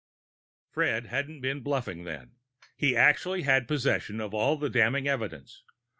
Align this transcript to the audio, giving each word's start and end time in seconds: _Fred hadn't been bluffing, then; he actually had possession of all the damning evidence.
_Fred 0.73 1.05
hadn't 1.05 1.41
been 1.41 1.59
bluffing, 1.59 2.05
then; 2.05 2.31
he 2.75 2.97
actually 2.97 3.43
had 3.43 3.67
possession 3.67 4.19
of 4.19 4.33
all 4.33 4.57
the 4.57 4.67
damning 4.67 5.07
evidence. 5.07 5.61